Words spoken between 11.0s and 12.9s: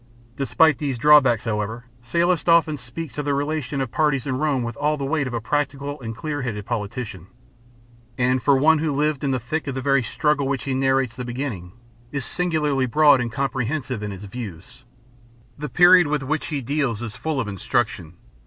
the beginning, is singularly